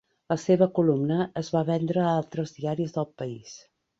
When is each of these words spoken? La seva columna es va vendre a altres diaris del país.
La 0.31 0.35
seva 0.43 0.67
columna 0.79 1.17
es 1.41 1.51
va 1.57 1.61
vendre 1.69 2.01
a 2.05 2.09
altres 2.21 2.57
diaris 2.57 2.97
del 2.99 3.09
país. 3.23 3.55